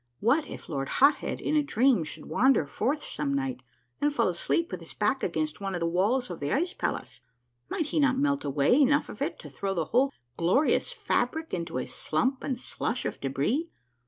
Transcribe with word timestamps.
What 0.19 0.47
if 0.47 0.67
Lord 0.67 0.89
Hot 0.97 1.13
Head 1.21 1.39
in 1.39 1.55
a 1.55 1.61
dream 1.61 2.03
should 2.03 2.25
wander 2.25 2.65
forth 2.65 3.03
some 3.03 3.35
night 3.35 3.61
and 4.01 4.11
fall 4.11 4.27
asleep 4.29 4.71
with 4.71 4.79
his 4.79 4.95
back 4.95 5.21
against 5.21 5.61
one 5.61 5.75
of 5.75 5.79
the 5.79 5.85
walls 5.85 6.31
of 6.31 6.39
the 6.39 6.51
ice 6.51 6.73
palace? 6.73 7.21
Might 7.69 7.85
he 7.85 7.99
not 7.99 8.17
melt 8.17 8.43
away 8.43 8.73
enough 8.81 9.09
of 9.09 9.21
it 9.21 9.37
to 9.41 9.49
throw 9.51 9.75
the 9.75 9.85
whole 9.85 10.11
glorious 10.37 10.91
fabric 10.91 11.53
into 11.53 11.77
a 11.77 11.85
slump 11.85 12.43
and 12.43 12.57
slush 12.57 13.05
of 13.05 13.21
debris? 13.21 13.69